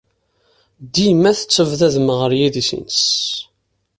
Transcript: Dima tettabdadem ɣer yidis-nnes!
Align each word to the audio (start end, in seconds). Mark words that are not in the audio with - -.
Dima 0.93 1.31
tettabdadem 1.39 2.07
ɣer 2.19 2.31
yidis-nnes! 2.39 3.03